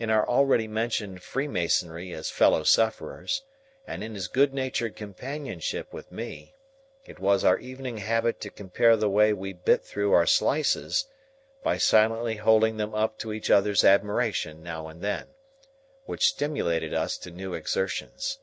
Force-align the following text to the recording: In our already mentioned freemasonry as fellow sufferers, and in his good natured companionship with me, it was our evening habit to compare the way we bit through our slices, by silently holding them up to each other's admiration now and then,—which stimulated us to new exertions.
In 0.00 0.10
our 0.10 0.28
already 0.28 0.66
mentioned 0.66 1.22
freemasonry 1.22 2.10
as 2.10 2.30
fellow 2.30 2.64
sufferers, 2.64 3.42
and 3.86 4.02
in 4.02 4.16
his 4.16 4.26
good 4.26 4.52
natured 4.52 4.96
companionship 4.96 5.92
with 5.92 6.10
me, 6.10 6.56
it 7.06 7.20
was 7.20 7.44
our 7.44 7.56
evening 7.58 7.98
habit 7.98 8.40
to 8.40 8.50
compare 8.50 8.96
the 8.96 9.08
way 9.08 9.32
we 9.32 9.52
bit 9.52 9.84
through 9.84 10.14
our 10.14 10.26
slices, 10.26 11.06
by 11.62 11.78
silently 11.78 12.34
holding 12.38 12.76
them 12.76 12.92
up 12.92 13.18
to 13.18 13.32
each 13.32 13.52
other's 13.52 13.84
admiration 13.84 14.64
now 14.64 14.88
and 14.88 15.00
then,—which 15.00 16.26
stimulated 16.26 16.92
us 16.92 17.16
to 17.18 17.30
new 17.30 17.54
exertions. 17.54 18.40